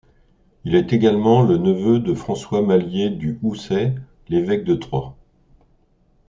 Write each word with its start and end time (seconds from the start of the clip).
Il 0.63 0.73
est 0.73 0.93
également 0.93 1.43
le 1.43 1.57
neveu 1.59 1.99
de 1.99 2.15
François 2.15 2.63
Mallier 2.63 3.11
du 3.11 3.37
Houssay 3.43 3.93
l'évêque 4.29 4.63
de 4.63 4.73
Troyes. 4.73 5.15